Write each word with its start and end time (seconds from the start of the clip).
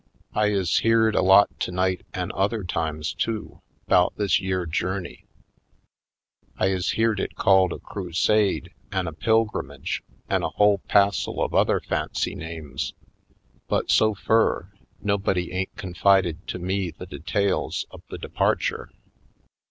I 0.33 0.47
is 0.47 0.79
beared 0.81 1.13
a 1.13 1.21
lot 1.21 1.59
tonight 1.59 2.03
an' 2.11 2.31
other 2.33 2.63
times, 2.63 3.13
too, 3.13 3.61
'bout 3.87 4.13
this 4.17 4.41
yere 4.41 4.65
journey. 4.65 5.27
I 6.57 6.69
is 6.69 6.95
beared 6.95 7.19
it 7.19 7.35
called 7.35 7.71
a 7.71 7.77
crusade 7.77 8.71
an' 8.91 9.05
a 9.05 9.13
pilgrimage 9.13 10.01
an' 10.27 10.41
a 10.41 10.49
whole 10.49 10.79
passel 10.87 11.39
of 11.43 11.53
other 11.53 11.79
fancy 11.79 12.33
names. 12.33 12.95
But 13.67 13.91
so 13.91 14.15
fur, 14.15 14.71
nobody 15.03 15.51
ain't 15.51 15.75
confided 15.75 16.47
to 16.47 16.57
me 16.57 16.89
the 16.89 17.05
details 17.05 17.85
of 17.91 18.01
the 18.09 18.17
departure." 18.17 18.89